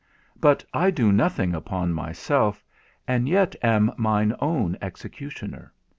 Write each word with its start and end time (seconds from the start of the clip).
But 0.39 0.65
I 0.73 0.89
do 0.89 1.11
nothing 1.11 1.53
upon 1.53 1.93
myself, 1.93 2.63
and 3.07 3.29
yet 3.29 3.55
am 3.61 3.91
mine 3.97 4.35
own 4.39 4.75
executioner. 4.81 5.75